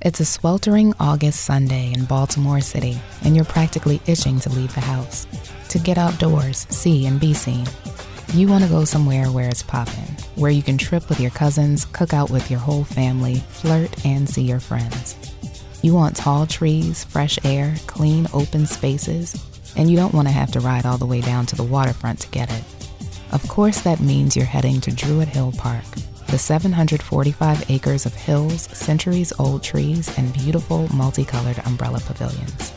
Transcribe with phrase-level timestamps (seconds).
[0.00, 4.80] It's a sweltering August Sunday in Baltimore City, and you're practically itching to leave the
[4.80, 5.26] house,
[5.70, 7.66] to get outdoors, see, and be seen.
[8.32, 11.84] You want to go somewhere where it's poppin', where you can trip with your cousins,
[11.84, 15.16] cook out with your whole family, flirt, and see your friends.
[15.82, 19.34] You want tall trees, fresh air, clean open spaces,
[19.76, 22.20] and you don't want to have to ride all the way down to the waterfront
[22.20, 22.64] to get it.
[23.32, 25.84] Of course, that means you're heading to Druid Hill Park,
[26.28, 32.72] the 745 acres of hills, centuries old trees, and beautiful multicolored umbrella pavilions.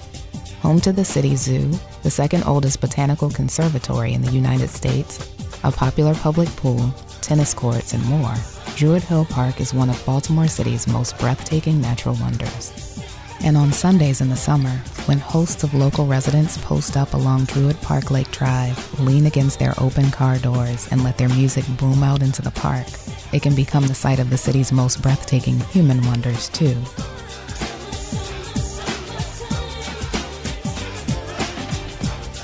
[0.62, 1.72] Home to the City Zoo,
[2.04, 5.30] the second oldest botanical conservatory in the United States,
[5.64, 8.36] a popular public pool, tennis courts, and more,
[8.76, 12.91] Druid Hill Park is one of Baltimore City's most breathtaking natural wonders.
[13.44, 14.70] And on Sundays in the summer,
[15.08, 19.74] when hosts of local residents post up along Druid Park Lake Drive, lean against their
[19.80, 22.86] open car doors, and let their music boom out into the park,
[23.34, 26.76] it can become the site of the city's most breathtaking human wonders, too.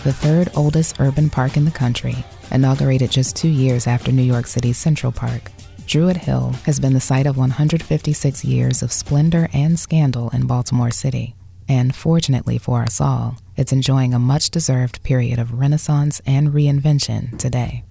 [0.03, 2.15] The third oldest urban park in the country,
[2.51, 5.51] inaugurated just two years after New York City's Central Park,
[5.87, 10.91] Druid Hill has been the site of 156 years of splendor and scandal in Baltimore
[10.91, 11.33] City.
[11.69, 17.39] And fortunately for us all, it's enjoying a much deserved period of renaissance and reinvention
[17.39, 17.85] today.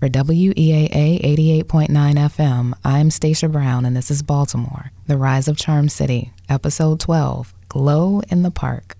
[0.00, 1.22] For WEAA
[1.64, 7.00] 88.9 FM, I'm Stacia Brown, and this is Baltimore, The Rise of Charm City, Episode
[7.00, 8.98] 12 Glow in the Park.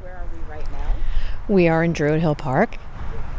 [0.00, 0.94] Where are we right now?
[1.48, 2.76] We are in Druid Hill Park.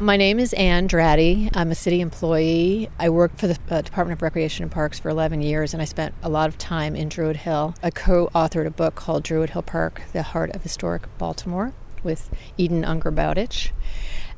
[0.01, 1.49] My name is Anne Draddy.
[1.53, 2.89] I'm a city employee.
[2.97, 5.85] I worked for the uh, Department of Recreation and Parks for 11 years, and I
[5.85, 7.75] spent a lot of time in Druid Hill.
[7.83, 12.29] I co authored a book called Druid Hill Park The Heart of Historic Baltimore with
[12.57, 13.73] Eden Unger Bowditch.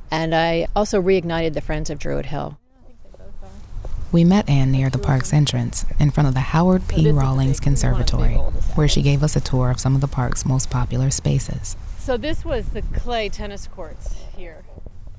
[0.09, 2.57] And I also reignited the Friends of Druid Hill.
[4.11, 7.11] We met Anne near the park's entrance, in front of the Howard P.
[7.11, 8.33] Rawlings Conservatory,
[8.73, 11.77] where she gave us a tour of some of the park's most popular spaces.
[11.99, 14.65] So, this was the clay tennis courts here.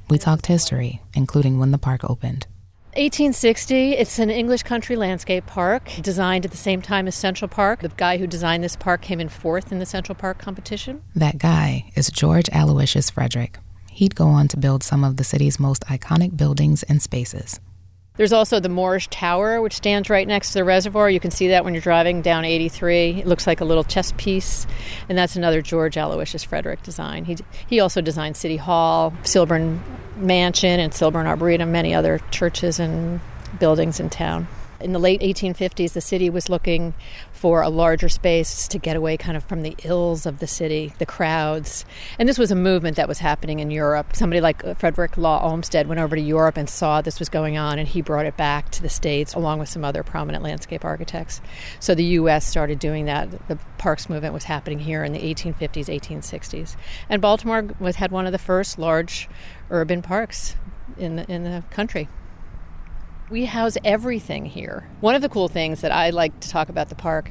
[0.08, 2.46] We talked history, including when the park opened.
[2.94, 7.80] 1860, it's an English country landscape park designed at the same time as Central Park.
[7.80, 11.02] The guy who designed this park came in fourth in the Central Park competition.
[11.14, 13.58] That guy is George Aloysius Frederick.
[13.90, 17.60] He'd go on to build some of the city's most iconic buildings and spaces.
[18.16, 21.08] There's also the Moorish Tower, which stands right next to the reservoir.
[21.08, 23.20] You can see that when you're driving down 83.
[23.20, 24.66] It looks like a little chess piece,
[25.08, 27.24] and that's another George Aloysius Frederick design.
[27.24, 29.80] He, he also designed City Hall, Cylburn
[30.16, 33.20] Mansion, and Cylburn Arboretum, many other churches and
[33.58, 34.46] buildings in town
[34.82, 36.94] in the late 1850s, the city was looking
[37.42, 40.92] for a larger space to get away kind of from the ills of the city,
[40.98, 41.84] the crowds.
[42.16, 44.14] And this was a movement that was happening in Europe.
[44.14, 47.80] Somebody like Frederick Law Olmsted went over to Europe and saw this was going on,
[47.80, 51.40] and he brought it back to the States along with some other prominent landscape architects.
[51.80, 52.46] So the U.S.
[52.46, 53.48] started doing that.
[53.48, 56.76] The parks movement was happening here in the 1850s, 1860s.
[57.08, 59.28] And Baltimore was, had one of the first large
[59.68, 60.54] urban parks
[60.96, 62.08] in the, in the country.
[63.30, 64.88] We house everything here.
[65.00, 67.30] One of the cool things that I like to talk about the park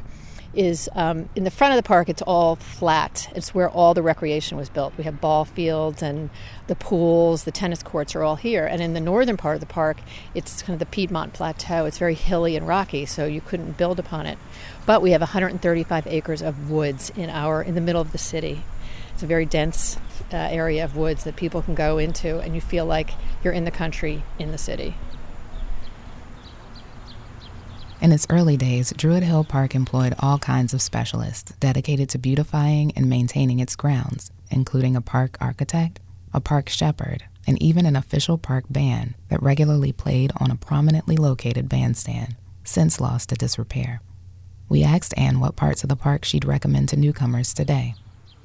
[0.54, 3.32] is um, in the front of the park, it's all flat.
[3.36, 4.94] It's where all the recreation was built.
[4.98, 6.30] We have ball fields and
[6.68, 8.66] the pools, the tennis courts are all here.
[8.66, 10.02] And in the northern part of the park,
[10.34, 11.86] it's kind of the Piedmont Plateau.
[11.86, 14.38] It's very hilly and rocky, so you couldn't build upon it.
[14.86, 18.64] But we have 135 acres of woods in our in the middle of the city.
[19.14, 19.98] It's a very dense
[20.34, 23.12] uh, area of woods that people can go into, and you feel like
[23.44, 24.96] you're in the country in the city.
[28.02, 32.92] In its early days, Druid Hill Park employed all kinds of specialists dedicated to beautifying
[32.96, 36.00] and maintaining its grounds, including a park architect,
[36.34, 41.16] a park shepherd, and even an official park band that regularly played on a prominently
[41.16, 44.02] located bandstand, since lost to disrepair.
[44.68, 47.94] We asked Anne what parts of the park she'd recommend to newcomers today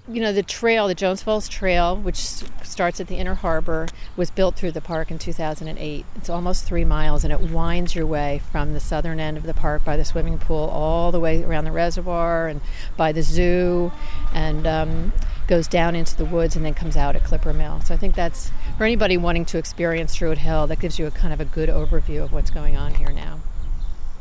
[0.09, 4.31] you know, the trail, the Jones Falls Trail, which starts at the Inner Harbor, was
[4.31, 6.07] built through the park in 2008.
[6.15, 9.55] It's almost three miles, and it winds your way from the southern end of the
[9.55, 12.61] park by the swimming pool all the way around the reservoir and
[12.97, 13.91] by the zoo,
[14.33, 15.13] and um,
[15.49, 17.81] goes down into the woods and then comes out at Clipper Mill.
[17.81, 20.69] So I think that's for anybody wanting to experience Druid Hill.
[20.69, 23.41] That gives you a kind of a good overview of what's going on here now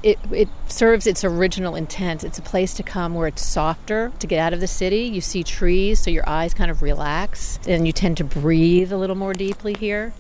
[0.06, 2.24] it, it serves its original intent.
[2.24, 5.06] It's a place to come where it's softer to get out of the city.
[5.06, 8.98] You see trees, so your eyes kind of relax, and you tend to breathe a
[8.98, 10.14] little more deeply here.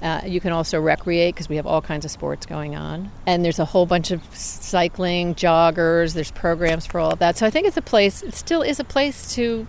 [0.00, 3.10] Uh, you can also recreate because we have all kinds of sports going on.
[3.26, 7.36] And there's a whole bunch of cycling, joggers, there's programs for all of that.
[7.36, 9.66] So I think it's a place, it still is a place to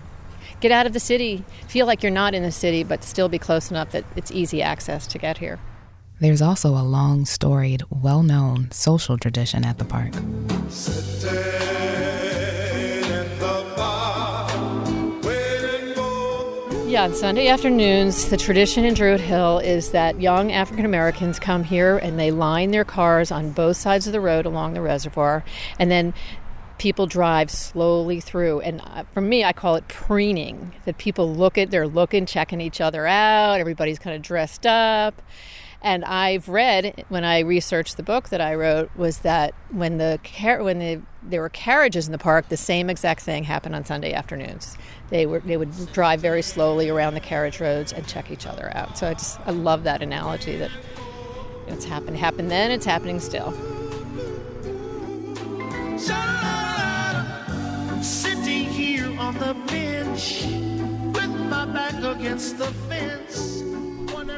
[0.60, 3.40] get out of the city, feel like you're not in the city, but still be
[3.40, 5.60] close enough that it's easy access to get here.
[6.20, 10.14] There's also a long, storied, well known social tradition at the park.
[16.90, 21.64] Yeah, on Sunday afternoons, the tradition in Druid Hill is that young African Americans come
[21.64, 25.44] here and they line their cars on both sides of the road along the reservoir,
[25.78, 26.16] and then
[26.80, 28.62] people drive slowly through.
[28.62, 30.74] And uh, for me, I call it preening.
[30.86, 33.60] That people look at, they're looking, checking each other out.
[33.60, 35.22] Everybody's kind of dressed up.
[35.82, 40.20] And I've read when I researched the book that I wrote was that when the
[40.24, 43.86] car- when the, there were carriages in the park, the same exact thing happened on
[43.86, 44.76] Sunday afternoons.
[45.10, 48.76] They were they would drive very slowly around the carriage roads and check each other
[48.76, 48.98] out.
[48.98, 50.72] So I just I love that analogy that
[51.68, 53.52] it's happened happened then, it's happening still.
[58.02, 60.44] Sitting here on the bench
[61.14, 63.67] with my back against the fence.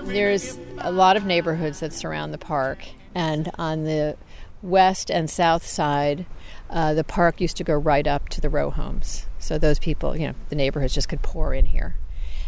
[0.10, 2.80] There's a lot of neighborhoods that surround the park,
[3.14, 4.18] and on the
[4.64, 6.26] west and south side,
[6.68, 9.28] uh, the park used to go right up to the row homes.
[9.38, 11.96] So those people, you know, the neighborhoods just could pour in here.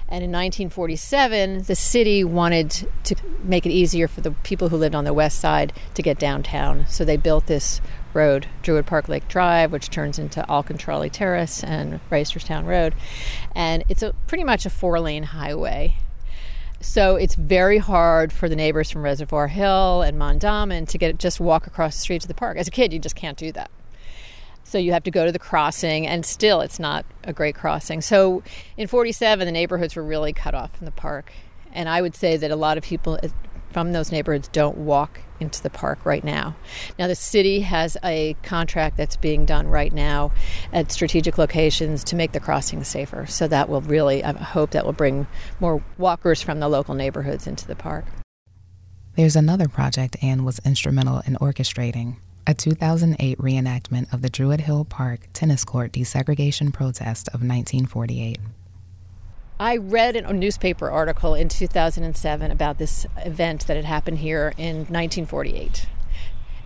[0.07, 2.71] And in 1947, the city wanted
[3.03, 6.17] to make it easier for the people who lived on the west side to get
[6.17, 6.87] downtown.
[6.89, 7.79] So they built this
[8.15, 12.95] road, Druid Park Lake Drive, which turns into Auchentoroly Terrace and Reisterstown Road.
[13.55, 15.95] And it's a pretty much a four lane highway.
[16.81, 21.39] So it's very hard for the neighbors from Reservoir Hill and Mondawmin to get just
[21.39, 22.57] walk across the street to the park.
[22.57, 23.69] As a kid, you just can't do that.
[24.63, 28.01] So you have to go to the crossing, and still it's not a great crossing.
[28.01, 28.41] So
[28.77, 31.31] in 47, the neighborhoods were really cut off from the park.
[31.71, 33.29] And I would say that a lot of people eh,
[33.69, 36.55] from those neighborhoods don't walk into the park right now.
[36.99, 40.31] Now, the city has a contract that's being done right now
[40.71, 43.25] at strategic locations to make the crossings safer.
[43.25, 45.27] So that will really, I hope that will bring
[45.59, 48.05] more walkers from the local neighborhoods into the park.
[49.15, 52.15] There's another project Anne was instrumental in orchestrating
[52.47, 58.39] a 2008 reenactment of the Druid Hill Park tennis court desegregation protest of 1948.
[59.61, 64.77] I read a newspaper article in 2007 about this event that had happened here in
[64.77, 65.85] 1948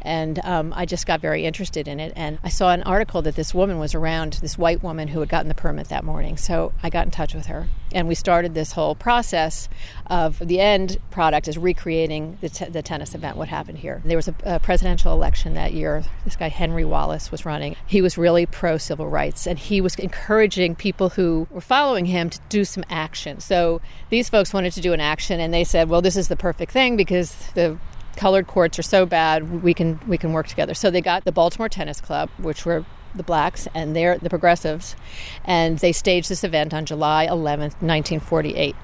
[0.05, 2.13] and um, I just got very interested in it.
[2.15, 5.29] And I saw an article that this woman was around, this white woman who had
[5.29, 6.37] gotten the permit that morning.
[6.37, 9.67] So I got in touch with her, and we started this whole process
[10.05, 14.01] of the end product is recreating the, t- the tennis event, what happened here.
[14.05, 16.03] There was a, a presidential election that year.
[16.23, 17.75] This guy, Henry Wallace, was running.
[17.87, 22.29] He was really pro civil rights, and he was encouraging people who were following him
[22.29, 23.39] to do some action.
[23.39, 26.35] So these folks wanted to do an action, and they said, well, this is the
[26.35, 27.77] perfect thing because the
[28.15, 31.31] colored courts are so bad we can we can work together so they got the
[31.31, 34.95] baltimore tennis club which were the blacks and they're the progressives
[35.43, 38.75] and they staged this event on july 11th 1948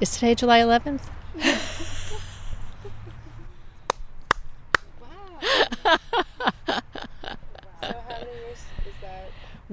[0.00, 1.02] is today july 11th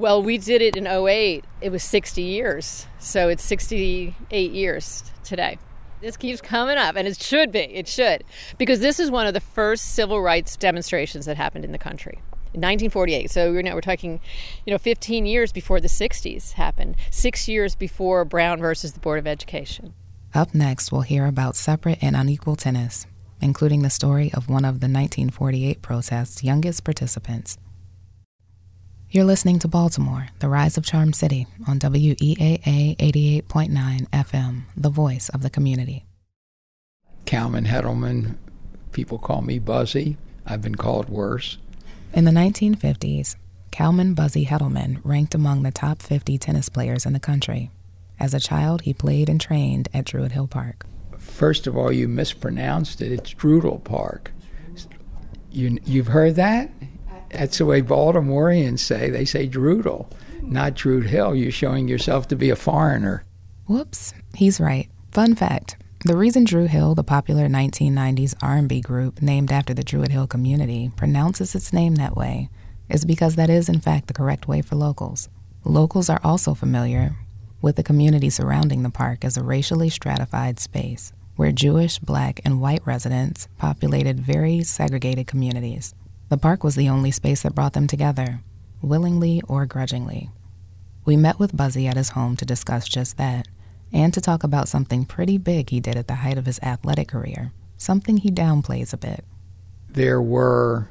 [0.01, 1.45] Well, we did it in 08.
[1.61, 2.87] It was 60 years.
[2.97, 5.59] So it's 68 years today.
[6.01, 7.59] This keeps coming up, and it should be.
[7.59, 8.24] It should.
[8.57, 12.19] Because this is one of the first civil rights demonstrations that happened in the country.
[12.53, 13.30] In 1948.
[13.30, 14.19] So we're now we're talking,
[14.65, 16.98] you know, 15 years before the 60s happened.
[17.12, 19.94] Six years before Brown versus the Board of Education.
[20.33, 23.06] Up next, we'll hear about separate and unequal tennis,
[23.39, 27.57] including the story of one of the 1948 protest's youngest participants,
[29.13, 35.27] you're listening to Baltimore, the Rise of Charm City on WEAA 88.9 FM, the voice
[35.30, 36.06] of the community.
[37.25, 38.38] Calvin Heddleman,
[38.94, 40.15] people call me Buzzy.
[40.46, 41.58] I've been called worse.
[42.13, 43.36] In the 1950s,
[43.70, 47.70] Calvin Buzzy Heddleman ranked among the top 50 tennis players in the country.
[48.18, 50.86] As a child, he played and trained at Druid Hill Park.
[51.18, 53.12] First of all, you mispronounced it.
[53.12, 54.32] It's Drudel Park.
[55.51, 56.72] You, you've heard that?
[57.31, 59.09] That's the way Baltimoreans say.
[59.09, 60.09] They say Drudel,
[60.41, 61.35] not Druid Hill.
[61.35, 63.23] You're showing yourself to be a foreigner.
[63.67, 64.89] Whoops, he's right.
[65.11, 65.77] Fun fact.
[66.03, 70.91] The reason Dru Hill, the popular 1990s R&B group named after the Druid Hill community,
[70.95, 72.50] pronounces its name that way
[72.89, 75.29] is because that is in fact the correct way for locals.
[75.63, 77.15] Locals are also familiar
[77.61, 82.61] with the community surrounding the park as a racially stratified space where Jewish, black, and
[82.61, 85.95] white residents populated very segregated communities.
[86.31, 88.39] The park was the only space that brought them together,
[88.81, 90.29] willingly or grudgingly.
[91.03, 93.50] We met with Buzzy at his home to discuss just that,
[93.91, 97.09] and to talk about something pretty big he did at the height of his athletic
[97.09, 99.25] career, something he downplays a bit.
[99.89, 100.88] There were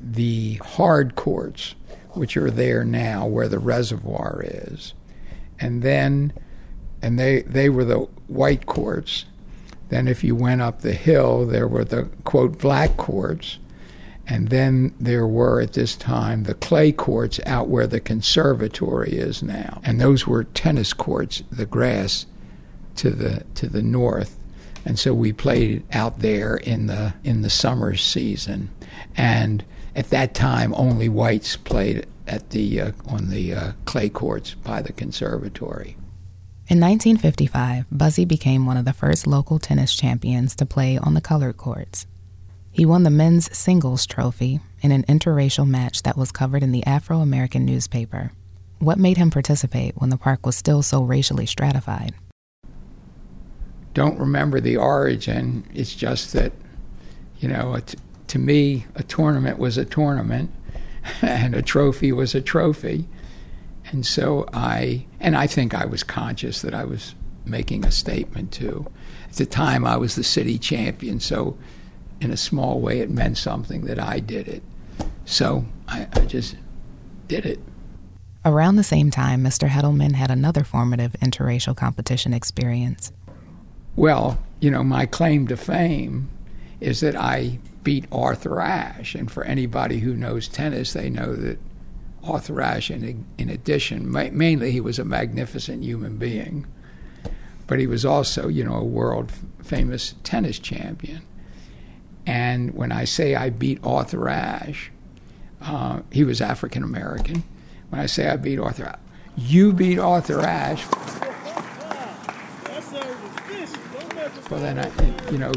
[0.00, 1.74] the hard courts,
[2.10, 4.94] which are there now where the reservoir is.
[5.58, 6.32] And then,
[7.02, 9.24] and they, they were the white courts.
[9.88, 13.58] Then, if you went up the hill, there were the quote black courts.
[14.26, 19.42] And then there were at this time the clay courts out where the conservatory is
[19.42, 19.80] now.
[19.84, 22.26] And those were tennis courts, the grass
[22.96, 24.38] to the to the north.
[24.84, 28.70] And so we played out there in the in the summer season.
[29.16, 29.64] And
[29.94, 34.80] at that time only whites played at the uh, on the uh, clay courts by
[34.80, 35.96] the conservatory.
[36.66, 41.20] In 1955, Buzzy became one of the first local tennis champions to play on the
[41.20, 42.06] colored courts.
[42.74, 46.84] He won the men's singles trophy in an interracial match that was covered in the
[46.84, 48.32] Afro American newspaper.
[48.80, 52.14] What made him participate when the park was still so racially stratified?
[53.94, 55.64] Don't remember the origin.
[55.72, 56.50] It's just that,
[57.38, 57.78] you know,
[58.26, 60.50] to me, a tournament was a tournament
[61.22, 63.06] and a trophy was a trophy.
[63.92, 67.14] And so I, and I think I was conscious that I was
[67.44, 68.90] making a statement too.
[69.28, 71.56] At the time, I was the city champion, so
[72.24, 74.62] in a small way, it meant something that I did it.
[75.24, 76.56] So I, I just
[77.28, 77.60] did it.
[78.44, 79.68] Around the same time, Mr.
[79.68, 83.12] Heddleman had another formative interracial competition experience.
[83.96, 86.28] Well, you know, my claim to fame
[86.80, 89.14] is that I beat Arthur Ashe.
[89.14, 91.58] And for anybody who knows tennis, they know that
[92.22, 96.66] Arthur Ashe, in, in addition, mainly he was a magnificent human being,
[97.66, 101.22] but he was also, you know, a world famous tennis champion.
[102.26, 104.90] And when I say I beat Arthur Ashe,
[105.60, 107.44] uh, he was African American.
[107.90, 108.98] When I say I beat Arthur, Ashe,
[109.36, 110.86] you beat Arthur Ashe.
[114.50, 115.52] Well, then, I, you know,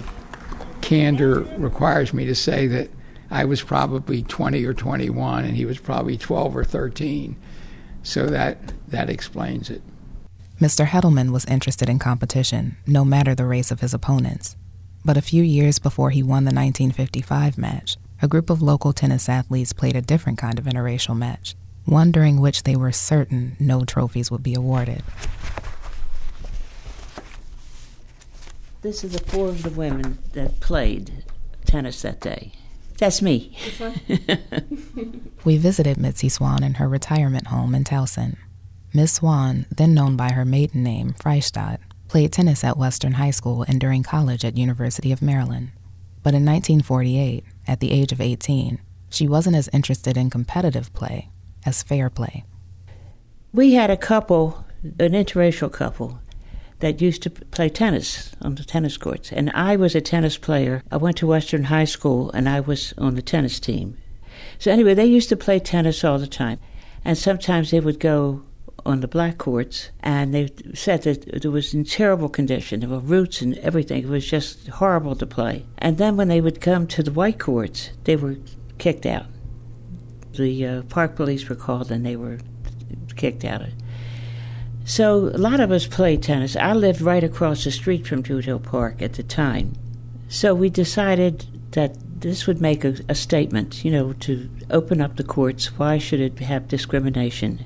[0.82, 2.90] candor requires me to say that
[3.30, 7.36] I was probably 20 or 21 and he was probably 12 or 13.
[8.04, 8.58] So that,
[8.88, 9.82] that explains it.
[10.62, 10.86] Mr.
[10.86, 14.56] Heddleman was interested in competition, no matter the race of his opponents.
[15.08, 19.30] But a few years before he won the 1955 match, a group of local tennis
[19.30, 23.86] athletes played a different kind of interracial match, one during which they were certain no
[23.86, 25.04] trophies would be awarded.
[28.82, 31.24] This is the four of the women that played
[31.64, 32.52] tennis that day.
[32.98, 33.58] That's me.
[35.46, 38.36] we visited Mitzi Swan in her retirement home in Towson.
[38.94, 43.64] Miss Swan, then known by her maiden name, Freistadt, played tennis at Western High School
[43.68, 45.72] and during college at University of Maryland.
[46.24, 51.30] But in 1948, at the age of 18, she wasn't as interested in competitive play
[51.66, 52.44] as fair play.
[53.54, 56.20] We had a couple, an interracial couple,
[56.80, 59.32] that used to play tennis on the tennis courts.
[59.32, 60.84] And I was a tennis player.
[60.92, 63.98] I went to Western High School and I was on the tennis team.
[64.60, 66.60] So, anyway, they used to play tennis all the time.
[67.04, 68.44] And sometimes they would go
[68.86, 72.80] on the black courts, and they said that it was in terrible condition.
[72.80, 74.04] There were roots and everything.
[74.04, 75.66] It was just horrible to play.
[75.78, 78.38] And then when they would come to the white courts, they were
[78.78, 79.26] kicked out.
[80.34, 82.40] The uh, park police were called, and they were
[83.16, 83.64] kicked out.
[84.86, 86.56] So a lot of us played tennis.
[86.56, 89.74] I lived right across the street from Druid Hill Park at the time.
[90.30, 95.18] So we decided that this would make a, a statement, you know, to open up
[95.18, 95.78] the courts.
[95.78, 97.66] Why should it have discrimination?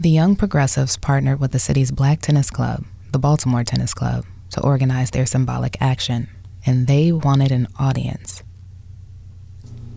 [0.00, 4.62] The Young Progressives partnered with the city's Black Tennis Club, the Baltimore Tennis Club, to
[4.62, 6.30] organize their symbolic action,
[6.64, 8.42] and they wanted an audience.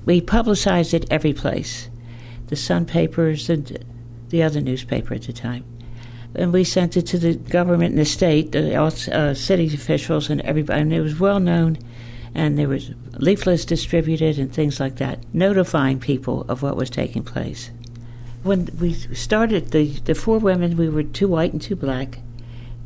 [0.04, 1.88] We publicized it every place
[2.48, 3.82] the Sun papers and
[4.28, 5.64] the other newspaper at the time.
[6.36, 10.42] And we sent it to the government and the state, the uh, city officials, and
[10.42, 10.82] everybody.
[10.82, 11.78] And it was well known,
[12.36, 17.24] and there was leaflets distributed and things like that, notifying people of what was taking
[17.24, 17.72] place
[18.44, 22.20] when we started the the four women, we were two white and two black,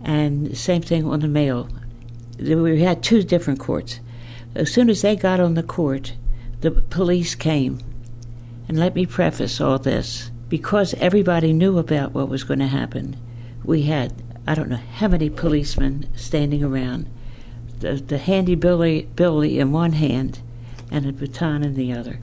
[0.04, 1.70] and same thing on the male.
[2.40, 4.00] We had two different courts.
[4.56, 6.14] As soon as they got on the court,
[6.62, 7.80] the police came.
[8.68, 13.18] And let me preface all this because everybody knew about what was going to happen.
[13.64, 14.14] We had
[14.48, 17.10] I don't know how many policemen standing around,
[17.80, 20.42] the, the handy billy, billy in one hand,
[20.90, 22.20] and a baton in the other,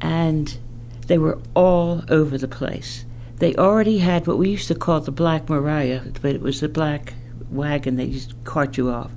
[0.00, 0.58] and
[1.06, 3.04] they were all over the place.
[3.36, 6.68] They already had what we used to call the Black Mariah, but it was the
[6.68, 7.14] black
[7.50, 9.10] wagon that used to cart you off,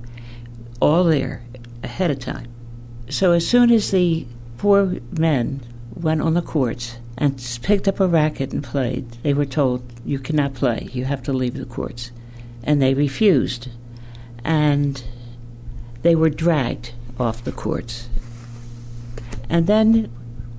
[0.80, 1.42] all there
[1.82, 2.48] ahead of time.
[3.08, 4.26] So as soon as the
[4.56, 5.62] four men
[5.94, 10.18] went on the courts and picked up a racket and played, they were told, You
[10.18, 12.10] cannot play, you have to leave the courts.
[12.62, 13.68] And they refused.
[14.44, 15.02] And
[16.02, 18.08] they were dragged off the courts.
[19.48, 20.10] And then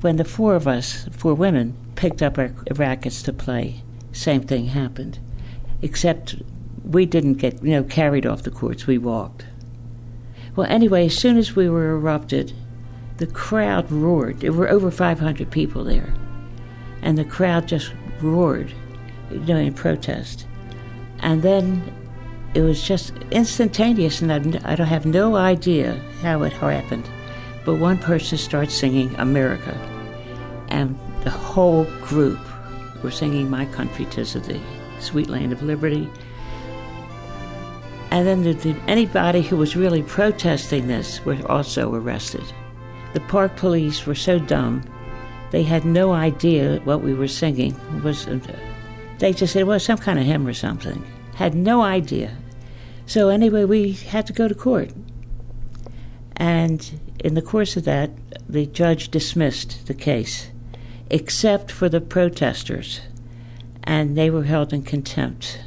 [0.08, 3.84] when the four of us, four women, picked up our rackets to play,
[4.14, 5.20] same thing happened.
[5.82, 6.38] Except
[6.82, 9.46] we didn't get, you know, carried off the courts, we walked.
[10.56, 12.54] Well, anyway, as soon as we were erupted,
[13.18, 14.40] the crowd roared.
[14.40, 16.14] There were over 500 people there.
[17.02, 18.74] And the crowd just roared,
[19.30, 20.48] you know, in protest.
[21.20, 21.84] And then
[22.54, 27.10] it was just instantaneous, and I, I don't have no idea how it happened.
[27.66, 29.78] But one person starts singing America,
[30.70, 32.40] and the whole group
[33.04, 34.62] were singing My Country Tis of Thee,
[35.00, 36.10] Sweet Land of Liberty.
[38.12, 42.44] And then the, the, anybody who was really protesting this were also arrested.
[43.14, 44.84] The park police were so dumb,
[45.52, 47.76] they had no idea what we were singing.
[47.96, 48.40] It was, uh,
[49.20, 51.06] they just said, well, some kind of hymn or something.
[51.36, 52.36] Had no idea.
[53.06, 54.92] So anyway, we had to go to court.
[56.36, 58.12] And in the course of that,
[58.48, 60.50] the judge dismissed the case,
[61.10, 63.02] except for the protesters,
[63.84, 65.60] and they were held in contempt.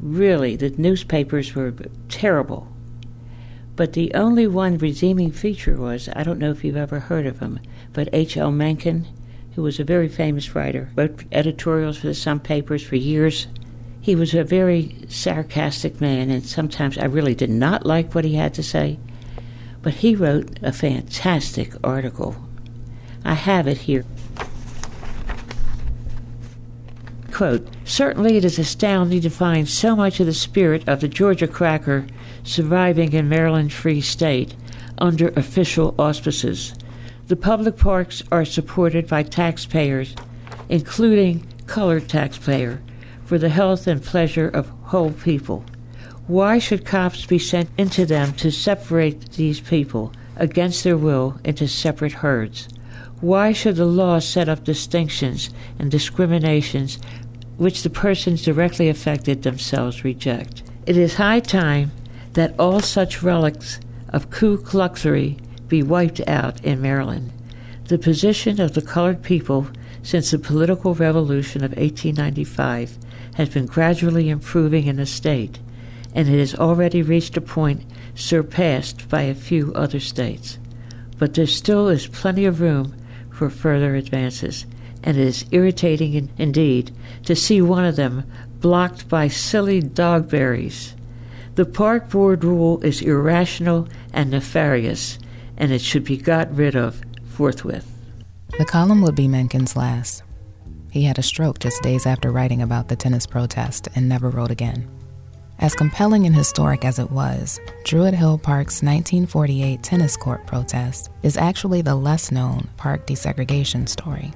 [0.00, 1.74] Really, the newspapers were
[2.08, 2.68] terrible.
[3.76, 7.40] But the only one redeeming feature was I don't know if you've ever heard of
[7.40, 7.60] him,
[7.92, 8.50] but H.L.
[8.50, 9.06] Mencken,
[9.54, 13.46] who was a very famous writer, wrote editorials for Sun papers for years.
[14.00, 18.34] He was a very sarcastic man, and sometimes I really did not like what he
[18.34, 18.98] had to say.
[19.82, 22.36] But he wrote a fantastic article.
[23.24, 24.04] I have it here.
[27.38, 31.46] Quote, Certainly it is astounding to find so much of the spirit of the Georgia
[31.46, 32.04] cracker
[32.42, 34.56] surviving in Maryland Free State
[34.98, 36.74] under official auspices.
[37.28, 40.16] The public parks are supported by taxpayers,
[40.68, 42.82] including colored taxpayer,
[43.24, 45.64] for the health and pleasure of whole people.
[46.26, 51.68] Why should cops be sent into them to separate these people against their will into
[51.68, 52.68] separate herds?
[53.20, 56.98] Why should the law set up distinctions and discriminations
[57.58, 60.62] which the persons directly affected themselves reject?
[60.86, 61.90] It is high time
[62.32, 65.38] that all such relics of Ku Kluxery
[65.68, 67.30] be wiped out in Maryland.
[67.88, 69.68] The position of the colored people
[70.02, 72.96] since the political revolution of 1895
[73.34, 75.58] has been gradually improving in the state,
[76.14, 77.82] and it has already reached a point
[78.14, 80.58] surpassed by a few other states.
[81.18, 82.94] But there still is plenty of room
[83.30, 84.66] for further advances,
[85.02, 86.90] and it is irritating indeed
[87.24, 88.24] to see one of them
[88.60, 90.94] blocked by silly dogberries.
[91.54, 95.18] The park board rule is irrational and nefarious,
[95.56, 97.86] and it should be got rid of forthwith.
[98.58, 100.22] The column would be Mencken's last.
[100.90, 104.50] He had a stroke just days after writing about the tennis protest and never wrote
[104.50, 104.88] again.
[105.60, 111.36] As compelling and historic as it was, Druid Hill Park's 1948 tennis court protest is
[111.36, 114.32] actually the less known park desegregation story.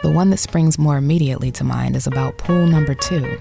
[0.00, 3.36] The one that springs more immediately to mind is about pool number two.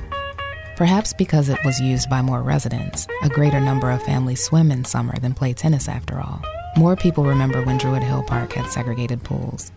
[0.75, 4.83] Perhaps because it was used by more residents, a greater number of families swim in
[4.83, 6.41] summer than play tennis after all.
[6.75, 9.71] More people remember when Druid Hill Park had segregated pools.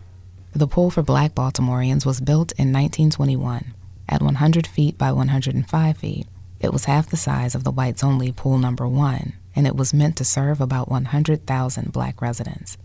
[0.55, 3.75] The pool for black Baltimoreans was built in 1921
[4.09, 6.27] at 100 feet by 105 feet.
[6.61, 9.93] It was half the size of the whites only pool number one, and it was
[9.93, 12.79] meant to serve about 100,000 black residents.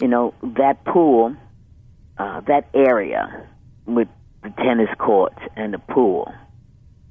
[0.00, 1.36] You know, that pool,
[2.18, 3.46] uh, that area
[3.86, 4.08] with
[4.42, 6.32] the tennis courts and the pool,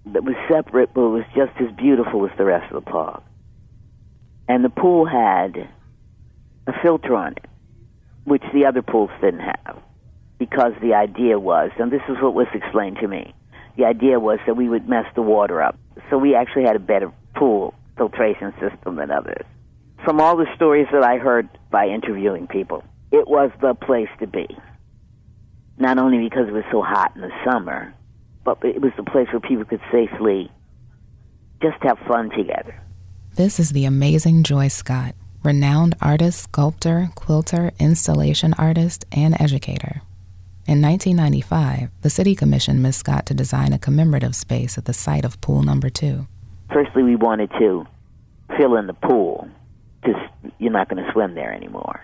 [0.07, 3.23] that was separate but was just as beautiful as the rest of the park.
[4.47, 5.69] And the pool had
[6.67, 7.45] a filter on it
[8.25, 9.77] which the other pools didn't have.
[10.37, 13.33] Because the idea was, and this is what was explained to me,
[13.77, 15.77] the idea was that we would mess the water up.
[16.09, 19.45] So we actually had a better pool filtration system than others.
[20.03, 24.27] From all the stories that I heard by interviewing people, it was the place to
[24.27, 24.47] be.
[25.77, 27.93] Not only because it was so hot in the summer,
[28.43, 30.51] but it was the place where people could safely
[31.61, 32.79] just have fun together.
[33.35, 40.01] This is the amazing Joyce Scott renowned artist, sculptor, quilter, installation artist, and educator.
[40.65, 42.97] In 1995, the city commissioned Ms.
[42.97, 46.25] Scott to design a commemorative space at the site of pool number two.
[46.73, 47.85] Firstly, we wanted to
[48.57, 49.47] fill in the pool
[50.01, 50.19] because
[50.57, 52.01] you're not going to swim there anymore.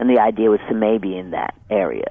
[0.00, 2.10] And the idea was to maybe in that area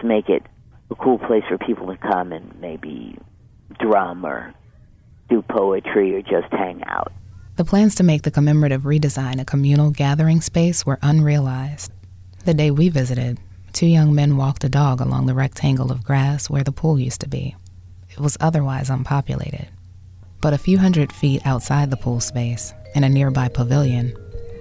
[0.00, 0.42] to make it
[0.90, 3.16] a cool place for people to come and maybe
[3.78, 4.52] drum or
[5.28, 7.12] do poetry or just hang out.
[7.56, 11.92] The plans to make the commemorative redesign a communal gathering space were unrealized.
[12.44, 13.38] The day we visited,
[13.72, 17.20] two young men walked a dog along the rectangle of grass where the pool used
[17.20, 17.54] to be.
[18.08, 19.68] It was otherwise unpopulated.
[20.40, 24.16] But a few hundred feet outside the pool space, in a nearby pavilion,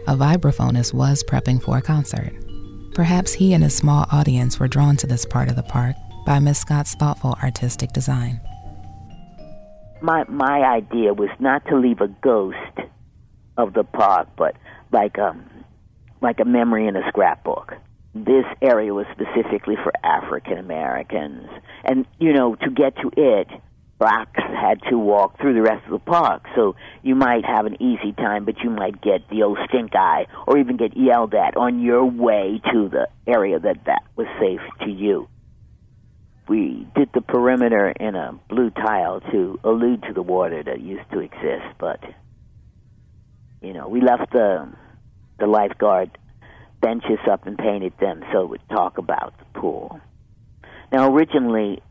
[0.08, 2.34] a vibraphonist was prepping for a concert.
[3.00, 6.38] Perhaps he and his small audience were drawn to this part of the park by
[6.40, 8.42] Miss Scott's thoughtful artistic design
[10.02, 12.58] my my idea was not to leave a ghost
[13.58, 14.56] of the park, but
[14.92, 15.50] like um,
[16.22, 17.74] like a memory in a scrapbook.
[18.16, 21.48] This area was specifically for African Americans,
[21.84, 23.48] and you know to get to it,
[24.00, 26.44] blacks had to walk through the rest of the park.
[26.56, 30.26] So you might have an easy time, but you might get the old stink eye,
[30.48, 34.62] or even get yelled at on your way to the area that that was safe
[34.86, 35.28] to you
[36.50, 41.10] we did the perimeter in a blue tile to allude to the water that used
[41.12, 42.04] to exist, but
[43.62, 44.68] you know, we left the
[45.38, 46.18] the lifeguard
[46.82, 50.02] benches up and painted them so it would talk about the pool.
[50.92, 51.82] Now, originally,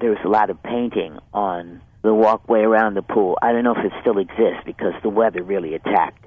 [0.00, 3.38] there was a lot of painting on the walkway around the pool.
[3.40, 6.26] I don't know if it still exists because the weather really attacked.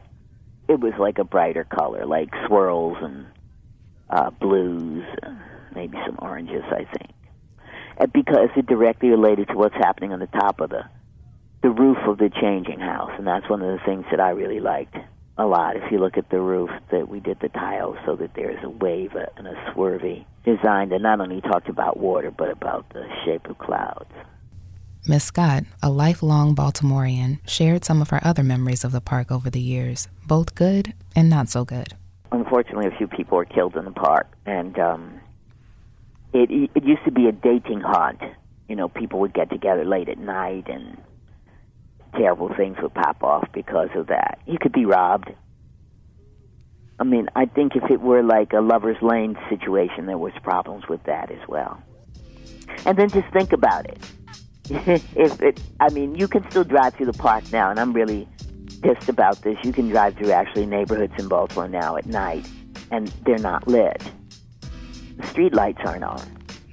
[0.67, 3.27] It was like a brighter color, like swirls and
[4.09, 5.03] uh, blues,
[5.73, 7.11] maybe some oranges, I think.
[7.99, 10.83] Uh, because it directly related to what's happening on the top of the
[11.61, 14.59] the roof of the changing house, and that's one of the things that I really
[14.59, 14.95] liked
[15.37, 15.75] a lot.
[15.75, 18.69] If you look at the roof, that we did the tiles so that there's a
[18.69, 23.45] wave and a swervy design that not only talked about water but about the shape
[23.47, 24.11] of clouds.
[25.07, 29.51] Miss Scott, a lifelong Baltimorean, shared some of her other memories of the park over
[29.51, 31.93] the years, both good and not so good.
[32.31, 35.19] Unfortunately, a few people were killed in the park, and um,
[36.33, 38.21] it it used to be a dating haunt.
[38.67, 40.97] You know, people would get together late at night and
[42.15, 44.39] terrible things would pop off because of that.
[44.45, 45.31] You could be robbed.
[46.99, 50.87] I mean, I think if it were like a lover's lane situation, there was problems
[50.87, 51.81] with that as well.
[52.85, 53.97] And then just think about it.
[55.15, 58.27] if it, I mean, you can still drive through the park now, and I'm really
[58.81, 59.57] pissed about this.
[59.63, 62.47] You can drive through actually neighborhoods in Baltimore now at night,
[62.91, 64.01] and they're not lit
[65.17, 66.21] the street lights aren't on.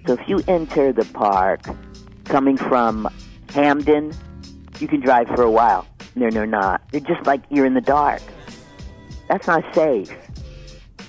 [0.06, 1.62] So if you enter the park
[2.24, 3.08] coming from
[3.50, 4.12] Hampden,
[4.82, 5.86] you can drive for a while.
[6.16, 6.82] No, they're not.
[6.90, 8.20] They're just like you're in the dark.
[9.28, 10.12] That's not safe.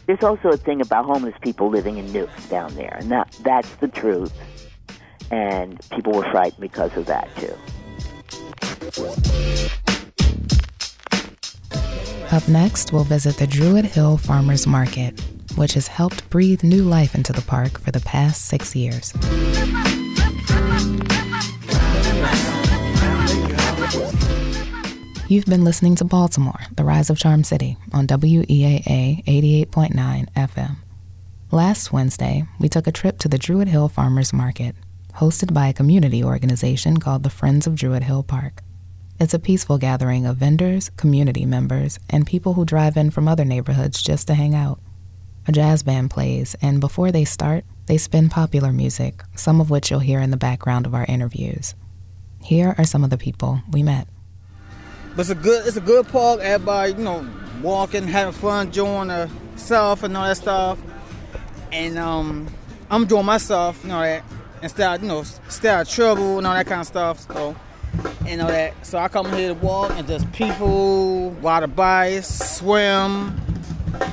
[0.06, 3.70] There's also a thing about homeless people living in nukes down there, and that that's
[3.78, 4.34] the truth.
[5.32, 7.56] And people were frightened because of that too.
[12.32, 15.20] Up next, we'll visit the Druid Hill Farmers Market
[15.56, 19.14] which has helped breathe new life into the park for the past six years.
[25.34, 30.76] You've been listening to Baltimore, The Rise of Charm City on WEAA 88.9 FM.
[31.50, 34.76] Last Wednesday, we took a trip to the Druid Hill Farmers Market,
[35.16, 38.62] hosted by a community organization called the Friends of Druid Hill Park.
[39.20, 43.44] It's a peaceful gathering of vendors, community members, and people who drive in from other
[43.44, 44.80] neighborhoods just to hang out.
[45.48, 49.90] A jazz band plays, and before they start, they spin popular music, some of which
[49.90, 51.74] you'll hear in the background of our interviews.
[52.44, 54.08] Here are some of the people we met.
[55.16, 56.40] But it's a good, it's a good park.
[56.42, 57.28] Everybody, you know,
[57.62, 60.80] walking, having fun, enjoying stuff and all that stuff.
[61.72, 62.48] And um,
[62.90, 64.24] I'm enjoying myself, you know that,
[64.56, 67.20] and instead, you know, stay out of trouble and all that kind of stuff.
[67.20, 67.56] So,
[68.28, 68.86] and all that.
[68.86, 73.40] So I come here to walk and just people, ride a bike, swim,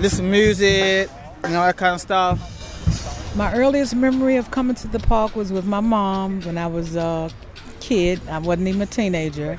[0.00, 1.10] listen to music,
[1.44, 3.36] and all that kind of stuff.
[3.36, 6.96] My earliest memory of coming to the park was with my mom when I was
[6.96, 7.30] a
[7.80, 8.20] kid.
[8.28, 9.56] I wasn't even a teenager.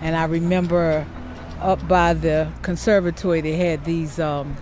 [0.00, 1.06] And I remember
[1.60, 4.56] up by the conservatory, they had these um,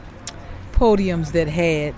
[0.73, 1.95] podiums that had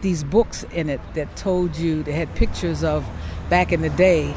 [0.00, 3.08] these books in it that told you, they had pictures of
[3.48, 4.34] back in the day,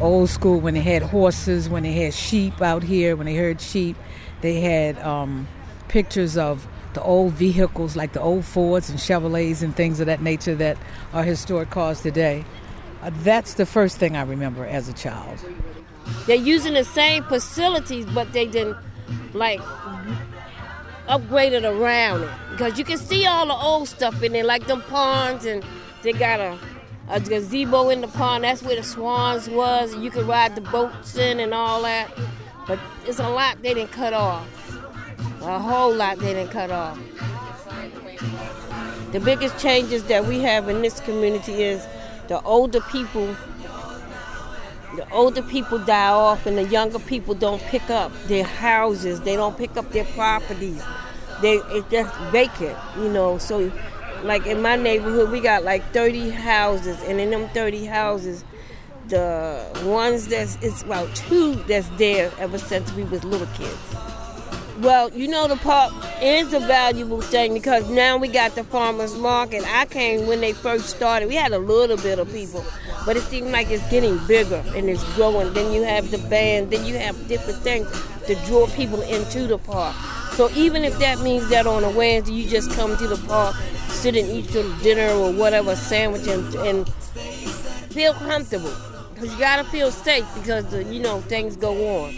[0.00, 3.60] old school, when they had horses, when they had sheep out here, when they heard
[3.60, 3.96] sheep.
[4.40, 5.46] They had um,
[5.88, 10.22] pictures of the old vehicles like the old Fords and Chevrolets and things of that
[10.22, 10.76] nature that
[11.12, 12.44] are historic cars today.
[13.02, 15.38] Uh, that's the first thing I remember as a child.
[16.26, 18.76] They're using the same facilities, but they didn't
[19.32, 19.60] like
[21.08, 24.66] upgrade it around it because you can see all the old stuff in there, like
[24.66, 25.64] them ponds, and
[26.02, 26.58] they got a,
[27.08, 28.44] a gazebo in the pond.
[28.44, 29.94] That's where the swans was.
[29.96, 32.10] You could ride the boats in and all that,
[32.66, 34.46] but it's a lot they didn't cut off.
[35.42, 36.98] A whole lot they didn't cut off.
[39.12, 41.84] The biggest changes that we have in this community is
[42.28, 43.34] the older people
[44.96, 49.20] the older people die off and the younger people don't pick up their houses.
[49.20, 50.82] They don't pick up their properties.
[51.42, 53.72] They it's just vacant you know so
[54.24, 57.00] like in my neighborhood we got like 30 houses.
[57.02, 58.44] And in them 30 houses
[59.08, 63.76] the ones that's it's about two that's there ever since we was little kids.
[64.80, 69.14] Well, you know the park is a valuable thing because now we got the farmers
[69.14, 69.62] market.
[69.66, 71.28] I came when they first started.
[71.28, 72.64] We had a little bit of people,
[73.06, 75.52] but it seems like it's getting bigger and it's growing.
[75.52, 77.88] Then you have the band, then you have different things
[78.26, 79.94] to draw people into the park.
[80.32, 83.56] So even if that means that on a Wednesday you just come to the park,
[83.88, 86.88] sit and eat your dinner or whatever sandwich and, and
[87.90, 88.72] feel comfortable
[89.20, 92.14] because you gotta feel safe because the, you know things go on,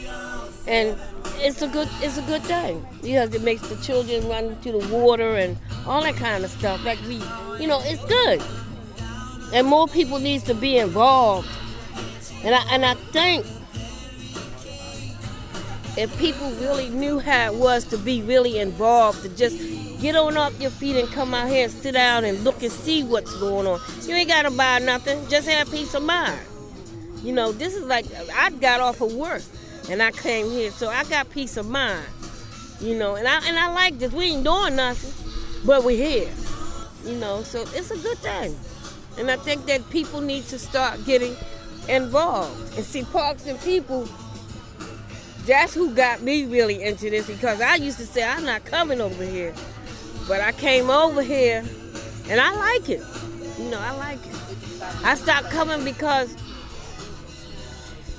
[0.68, 0.96] and
[1.38, 4.94] it's a good it's a good thing because it makes the children run to the
[4.94, 6.84] water and all that kind of stuff.
[6.84, 7.16] Like we,
[7.58, 8.40] you know, it's good,
[9.52, 11.48] and more people needs to be involved.
[12.44, 13.46] And I and I think
[15.96, 19.56] if people really knew how it was to be really involved, to just
[20.00, 22.72] get on off your feet and come out here and sit down and look and
[22.72, 23.80] see what's going on.
[24.02, 26.40] You ain't gotta buy nothing, just have peace of mind.
[27.22, 29.42] You know, this is like I got off of work
[29.90, 32.04] and I came here, so I got peace of mind.
[32.80, 34.12] You know, and I and I like this.
[34.12, 35.12] We ain't doing nothing,
[35.64, 36.30] but we're here.
[37.04, 38.56] You know, so it's a good thing.
[39.18, 41.36] And I think that people need to start getting
[41.88, 44.08] involved and see parks and people.
[45.44, 49.00] That's who got me really into this because I used to say I'm not coming
[49.00, 49.54] over here,
[50.28, 51.64] but I came over here
[52.28, 53.02] and I like it.
[53.58, 54.36] You know, I like it.
[55.04, 56.36] I stopped coming because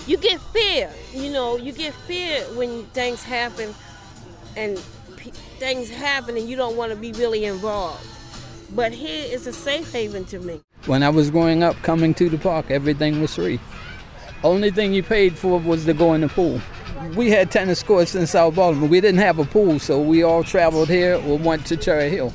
[0.06, 0.92] you get fear.
[1.14, 3.74] You know, you get fear when things happen
[4.56, 4.78] and
[5.60, 8.06] things happen and you don't want to be really involved.
[8.76, 10.62] But here is a safe haven to me.
[10.88, 13.60] When I was growing up, coming to the park, everything was free.
[14.44, 16.60] Only thing you paid for was to go in the pool.
[17.16, 18.90] We had tennis courts in South Baltimore.
[18.90, 22.34] We didn't have a pool, so we all traveled here or went to Cherry Hill.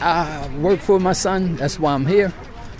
[0.00, 2.34] I work for my son, that's why I'm here.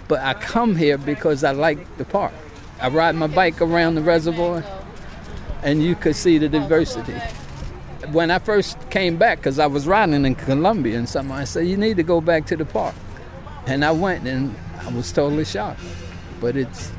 [0.07, 2.33] But I come here because I like the park.
[2.81, 4.62] I ride my bike around the reservoir,
[5.62, 7.14] and you could see the diversity.
[8.12, 11.66] When I first came back, because I was riding in Columbia and something, I said,
[11.66, 12.94] You need to go back to the park.
[13.66, 15.81] And I went, and I was totally shocked.
[16.38, 16.92] But it's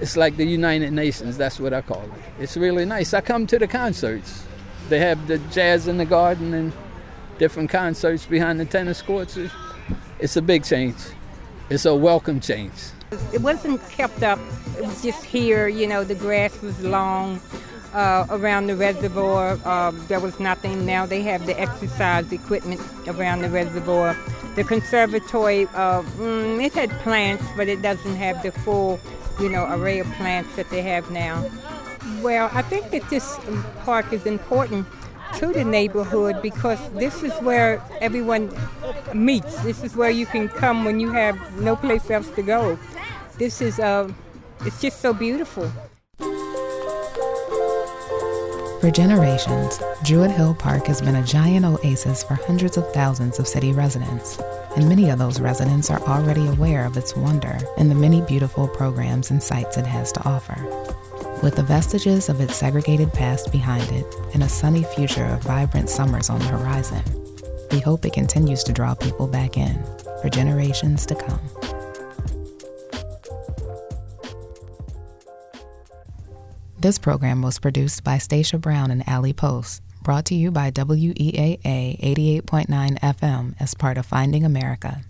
[0.00, 2.42] it's like the United Nations, that's what I call it.
[2.42, 3.14] It's really nice.
[3.14, 4.44] I come to the concerts.
[4.88, 6.72] They have the jazz in the garden and
[7.38, 9.38] different concerts behind the tennis courts.
[10.18, 10.96] It's a big change.
[11.70, 12.72] It's a welcome change.
[13.32, 14.38] It wasn't kept up.
[14.76, 15.68] It was just here.
[15.68, 17.40] You know, the grass was long
[17.94, 19.58] uh, around the reservoir.
[19.64, 20.84] Uh, there was nothing.
[20.84, 24.16] Now they have the exercise equipment around the reservoir.
[24.56, 29.00] The conservatory, uh, mm, it had plants, but it doesn't have the full,
[29.40, 31.48] you know, array of plants that they have now.
[32.20, 33.38] Well, I think that this
[33.84, 34.86] park is important
[35.36, 38.52] to the neighborhood because this is where everyone
[39.12, 39.60] meets.
[39.62, 42.78] This is where you can come when you have no place else to go.
[43.38, 44.12] This is, uh,
[44.60, 45.70] it's just so beautiful.
[48.84, 53.48] For generations, Druid Hill Park has been a giant oasis for hundreds of thousands of
[53.48, 54.38] city residents,
[54.76, 58.68] and many of those residents are already aware of its wonder and the many beautiful
[58.68, 60.62] programs and sights it has to offer.
[61.42, 65.88] With the vestiges of its segregated past behind it and a sunny future of vibrant
[65.88, 67.02] summers on the horizon,
[67.70, 69.82] we hope it continues to draw people back in
[70.20, 71.73] for generations to come.
[76.84, 81.58] This program was produced by Stacia Brown and Ali Post, brought to you by WEAA
[81.64, 85.00] 88.9 FM as part of Finding America,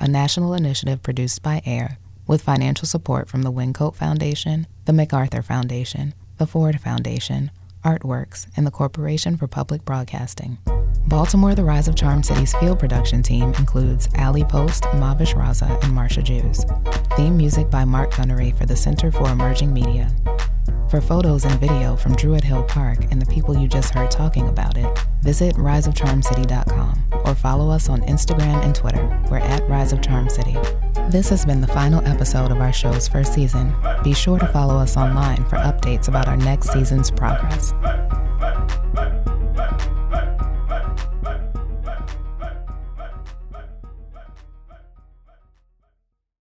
[0.00, 5.42] a national initiative produced by AIR with financial support from the Wyncote Foundation, the MacArthur
[5.42, 7.50] Foundation, the Ford Foundation,
[7.84, 10.56] Artworks, and the Corporation for Public Broadcasting.
[11.08, 15.92] Baltimore The Rise of Charm City's field production team includes Ali Post, Mavish Raza, and
[15.92, 16.64] Marsha Jews.
[17.18, 20.10] Theme music by Mark Gunnery for the Center for Emerging Media.
[20.88, 24.48] For photos and video from Druid Hill Park and the people you just heard talking
[24.48, 29.06] about it, visit riseofcharmcity.com or follow us on Instagram and Twitter.
[29.30, 30.56] We're at Rise of Charm City.
[31.10, 33.74] This has been the final episode of our show's first season.
[34.02, 37.74] Be sure to follow us online for updates about our next season's progress.